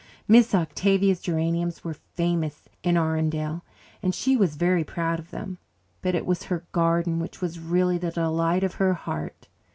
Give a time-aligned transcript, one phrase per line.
[0.27, 3.63] Miss Octavia's geraniums were famous in Arundel,
[4.01, 5.59] and she was very proud of them.
[6.01, 9.47] But it was her garden which was really the delight of her heart.